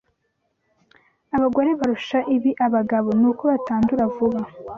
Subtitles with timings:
[1.35, 4.39] Abagore barusha ibi abagabo nuko batandura vuba.